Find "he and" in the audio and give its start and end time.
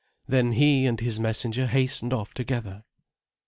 0.53-0.97